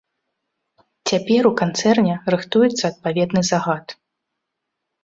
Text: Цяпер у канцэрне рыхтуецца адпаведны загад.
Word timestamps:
Цяпер 1.11 1.41
у 1.51 1.53
канцэрне 1.61 2.15
рыхтуецца 2.35 2.83
адпаведны 2.91 3.41
загад. 3.53 3.87